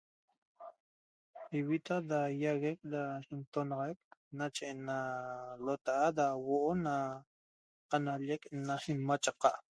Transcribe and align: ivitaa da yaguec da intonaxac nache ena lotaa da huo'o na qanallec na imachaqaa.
ivitaa 1.59 1.99
da 2.11 2.19
yaguec 2.43 2.79
da 2.93 3.03
intonaxac 3.35 3.99
nache 4.37 4.63
ena 4.73 4.97
lotaa 5.65 6.07
da 6.19 6.25
huo'o 6.43 6.71
na 6.85 6.95
qanallec 7.89 8.41
na 8.67 8.73
imachaqaa. 8.93 9.57